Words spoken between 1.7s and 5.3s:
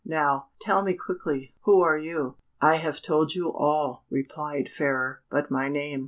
are you?" "I have told you all," replied Fairer,